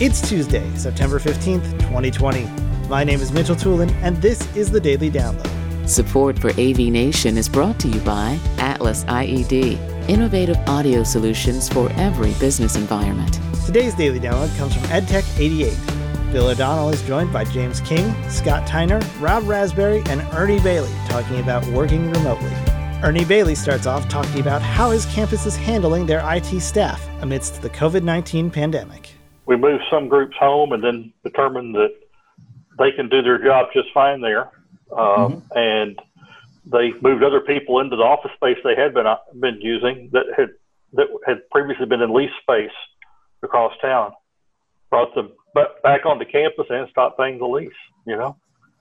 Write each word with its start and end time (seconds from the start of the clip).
It's 0.00 0.20
Tuesday, 0.20 0.72
September 0.76 1.18
15th, 1.18 1.72
2020. 1.80 2.46
My 2.88 3.02
name 3.02 3.20
is 3.20 3.32
Mitchell 3.32 3.56
Tulin, 3.56 3.92
and 3.94 4.16
this 4.18 4.40
is 4.54 4.70
the 4.70 4.78
Daily 4.78 5.10
Download. 5.10 5.88
Support 5.88 6.38
for 6.38 6.50
AV 6.50 6.78
Nation 6.78 7.36
is 7.36 7.48
brought 7.48 7.80
to 7.80 7.88
you 7.88 7.98
by 8.02 8.38
Atlas 8.58 9.02
IED, 9.06 9.76
innovative 10.08 10.56
audio 10.68 11.02
solutions 11.02 11.68
for 11.68 11.90
every 11.94 12.32
business 12.34 12.76
environment. 12.76 13.40
Today's 13.66 13.92
Daily 13.96 14.20
Download 14.20 14.56
comes 14.56 14.72
from 14.72 14.84
EdTech 14.84 15.36
88. 15.36 15.76
Bill 16.30 16.50
O'Donnell 16.50 16.90
is 16.90 17.02
joined 17.02 17.32
by 17.32 17.42
James 17.46 17.80
King, 17.80 18.14
Scott 18.30 18.68
Tyner, 18.68 19.02
Rob 19.20 19.48
Raspberry, 19.48 20.04
and 20.06 20.20
Ernie 20.32 20.60
Bailey 20.60 20.94
talking 21.08 21.40
about 21.40 21.66
working 21.72 22.08
remotely. 22.12 22.52
Ernie 23.02 23.24
Bailey 23.24 23.56
starts 23.56 23.88
off 23.88 24.08
talking 24.08 24.40
about 24.40 24.62
how 24.62 24.92
his 24.92 25.06
campus 25.06 25.44
is 25.44 25.56
handling 25.56 26.06
their 26.06 26.22
IT 26.36 26.60
staff 26.60 27.04
amidst 27.20 27.62
the 27.62 27.70
COVID 27.70 28.04
19 28.04 28.48
pandemic 28.48 29.17
we 29.48 29.56
moved 29.56 29.82
some 29.90 30.08
groups 30.08 30.36
home 30.38 30.72
and 30.72 30.84
then 30.84 31.12
determined 31.24 31.74
that 31.74 31.94
they 32.78 32.92
can 32.92 33.08
do 33.08 33.22
their 33.22 33.42
job 33.42 33.68
just 33.72 33.88
fine 33.94 34.20
there. 34.20 34.50
Um, 34.92 35.42
mm-hmm. 35.42 35.58
And 35.58 36.02
they 36.66 36.92
moved 37.00 37.24
other 37.24 37.40
people 37.40 37.80
into 37.80 37.96
the 37.96 38.02
office 38.02 38.30
space 38.36 38.58
they 38.62 38.76
had 38.76 38.92
been 38.92 39.06
uh, 39.06 39.16
been 39.40 39.58
using 39.60 40.10
that 40.12 40.26
had 40.36 40.50
that 40.92 41.06
had 41.26 41.48
previously 41.50 41.86
been 41.86 42.02
in 42.02 42.12
lease 42.12 42.30
space 42.42 42.76
across 43.42 43.72
town. 43.80 44.12
Brought 44.90 45.14
them 45.14 45.32
back 45.82 46.04
onto 46.04 46.26
campus 46.26 46.66
and 46.68 46.86
stopped 46.90 47.18
paying 47.18 47.38
the 47.38 47.46
lease. 47.46 47.72
You 48.06 48.16
know. 48.16 48.36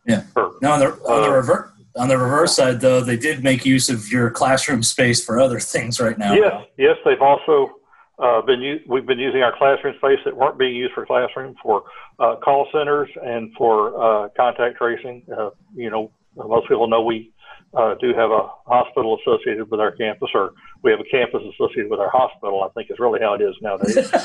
Yeah. 0.05 0.23
now 0.61 0.73
on 0.73 0.79
the 0.79 0.91
on 1.07 1.21
the 1.21 1.29
uh, 1.29 1.35
reverse 1.35 1.71
on 1.97 2.09
the 2.09 2.17
reverse 2.17 2.55
side, 2.55 2.79
though, 2.81 3.01
they 3.01 3.17
did 3.17 3.43
make 3.43 3.65
use 3.65 3.89
of 3.89 4.11
your 4.11 4.29
classroom 4.29 4.83
space 4.83 5.23
for 5.23 5.39
other 5.39 5.59
things 5.59 5.99
right 5.99 6.17
now. 6.17 6.33
Yes, 6.33 6.65
yes, 6.77 6.97
they've 7.03 7.21
also 7.21 7.77
uh, 8.19 8.41
been 8.41 8.61
u- 8.61 8.79
we've 8.87 9.05
been 9.05 9.19
using 9.19 9.41
our 9.41 9.55
classroom 9.57 9.95
space 9.97 10.19
that 10.25 10.35
weren't 10.35 10.57
being 10.57 10.75
used 10.75 10.93
for 10.93 11.05
classroom 11.05 11.55
for 11.61 11.83
uh, 12.19 12.35
call 12.43 12.67
centers 12.71 13.09
and 13.23 13.53
for 13.55 13.93
uh, 14.01 14.29
contact 14.35 14.77
tracing. 14.77 15.23
Uh, 15.35 15.51
you 15.75 15.89
know, 15.89 16.11
most 16.35 16.67
people 16.67 16.87
know 16.87 17.03
we 17.03 17.31
uh, 17.75 17.93
do 18.01 18.13
have 18.15 18.31
a 18.31 18.47
hospital 18.65 19.17
associated 19.21 19.69
with 19.69 19.79
our 19.79 19.91
campus, 19.91 20.29
or 20.33 20.53
we 20.83 20.89
have 20.89 20.99
a 20.99 21.09
campus 21.11 21.41
associated 21.53 21.91
with 21.91 21.99
our 21.99 22.09
hospital. 22.09 22.63
I 22.63 22.69
think 22.69 22.89
is 22.89 22.97
really 22.99 23.19
how 23.21 23.35
it 23.35 23.41
is 23.41 23.55
nowadays. 23.61 24.11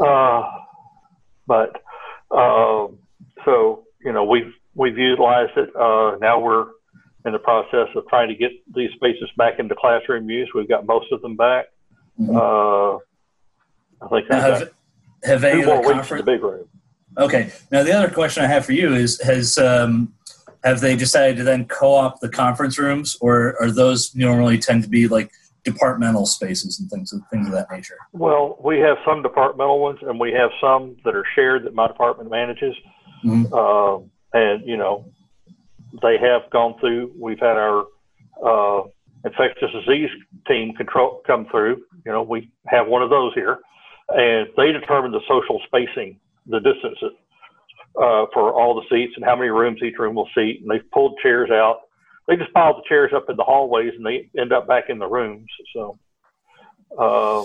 Uh, 0.00 0.50
but 1.46 1.82
um, 2.30 2.96
so 3.44 3.84
you 4.02 4.12
know, 4.14 4.24
we've 4.24 4.50
we've 4.74 4.96
utilized 4.96 5.52
it. 5.58 5.68
now 5.76 6.40
we're 6.40 6.68
in 7.26 7.32
the 7.32 7.38
process 7.38 7.88
of 7.94 8.08
trying 8.08 8.28
to 8.28 8.34
get 8.34 8.50
these 8.74 8.88
spaces 8.94 9.28
back 9.36 9.58
into 9.58 9.74
classroom 9.78 10.30
use. 10.30 10.50
We've 10.54 10.68
got 10.68 10.86
most 10.86 11.12
of 11.12 11.20
them 11.20 11.36
back. 11.36 11.66
Mm-hmm. 12.18 12.36
I 14.02 14.08
think 14.08 14.30
have, 14.30 14.70
have 15.24 15.44
any 15.44 15.64
more 15.64 15.86
weeks 15.86 16.10
in 16.10 16.18
the 16.18 16.22
big 16.22 16.42
room. 16.42 16.66
Okay. 17.18 17.52
Now 17.70 17.82
the 17.82 17.92
other 17.92 18.10
question 18.10 18.44
I 18.44 18.46
have 18.46 18.64
for 18.64 18.72
you 18.72 18.94
is: 18.94 19.20
Has 19.22 19.58
um, 19.58 20.14
have 20.64 20.80
they 20.80 20.96
decided 20.96 21.36
to 21.38 21.44
then 21.44 21.66
co-op 21.66 22.20
the 22.20 22.28
conference 22.28 22.78
rooms, 22.78 23.16
or 23.20 23.60
are 23.60 23.70
those 23.70 24.14
normally 24.14 24.58
tend 24.58 24.82
to 24.84 24.88
be 24.88 25.08
like 25.08 25.30
departmental 25.64 26.26
spaces 26.26 26.80
and 26.80 26.90
things 26.90 27.12
things 27.30 27.46
of 27.46 27.52
that 27.52 27.70
nature? 27.70 27.96
Well, 28.12 28.58
we 28.62 28.78
have 28.78 28.96
some 29.06 29.22
departmental 29.22 29.80
ones, 29.80 29.98
and 30.02 30.18
we 30.18 30.32
have 30.32 30.50
some 30.60 30.96
that 31.04 31.14
are 31.14 31.24
shared 31.34 31.64
that 31.64 31.74
my 31.74 31.86
department 31.88 32.30
manages. 32.30 32.74
Mm-hmm. 33.24 33.52
Uh, 33.52 34.06
and 34.32 34.66
you 34.66 34.76
know, 34.76 35.10
they 36.02 36.16
have 36.18 36.50
gone 36.50 36.78
through. 36.80 37.12
We've 37.18 37.40
had 37.40 37.56
our 37.56 37.86
uh, 38.44 38.82
infectious 39.24 39.70
disease 39.72 40.10
team 40.46 40.74
control 40.74 41.22
come 41.26 41.46
through. 41.50 41.82
You 42.06 42.12
know, 42.12 42.22
we 42.22 42.50
have 42.66 42.86
one 42.86 43.02
of 43.02 43.10
those 43.10 43.34
here 43.34 43.58
and 44.14 44.48
they 44.56 44.72
determine 44.72 45.12
the 45.12 45.20
social 45.28 45.60
spacing, 45.66 46.18
the 46.46 46.60
distances 46.60 47.12
uh, 47.96 48.26
for 48.32 48.52
all 48.52 48.74
the 48.74 48.86
seats 48.90 49.12
and 49.16 49.24
how 49.24 49.36
many 49.36 49.50
rooms 49.50 49.80
each 49.82 49.98
room 49.98 50.14
will 50.14 50.28
seat. 50.34 50.60
And 50.60 50.70
they've 50.70 50.90
pulled 50.90 51.18
chairs 51.22 51.50
out. 51.50 51.82
They 52.26 52.36
just 52.36 52.52
pile 52.52 52.74
the 52.74 52.82
chairs 52.88 53.12
up 53.14 53.28
in 53.28 53.36
the 53.36 53.44
hallways 53.44 53.92
and 53.96 54.06
they 54.06 54.30
end 54.38 54.52
up 54.52 54.68
back 54.68 54.84
in 54.88 54.98
the 54.98 55.08
rooms. 55.08 55.48
So 55.74 55.98
uh, 56.98 57.44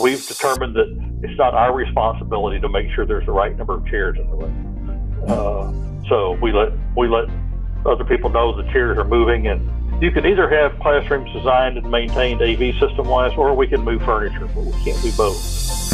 we've 0.00 0.26
determined 0.26 0.74
that 0.76 0.88
it's 1.22 1.38
not 1.38 1.54
our 1.54 1.74
responsibility 1.74 2.60
to 2.60 2.68
make 2.68 2.86
sure 2.94 3.06
there's 3.06 3.26
the 3.26 3.32
right 3.32 3.56
number 3.56 3.74
of 3.74 3.86
chairs 3.86 4.16
in 4.18 4.28
the 4.28 4.36
room. 4.36 5.24
Uh, 5.28 6.08
so 6.08 6.32
we 6.42 6.52
let 6.52 6.72
we 6.96 7.08
let 7.08 7.28
other 7.86 8.04
people 8.04 8.30
know 8.30 8.56
the 8.56 8.70
chairs 8.72 8.98
are 8.98 9.04
moving 9.04 9.46
and 9.46 9.70
you 10.02 10.10
can 10.10 10.26
either 10.26 10.48
have 10.48 10.78
classrooms 10.80 11.32
designed 11.32 11.78
and 11.78 11.88
maintained 11.90 12.42
AV 12.42 12.74
system 12.80 13.08
wise, 13.08 13.32
or 13.36 13.54
we 13.54 13.66
can 13.68 13.82
move 13.82 14.02
furniture, 14.02 14.46
but 14.46 14.64
we 14.64 14.72
can't 14.84 15.00
do 15.02 15.12
both. 15.12 15.93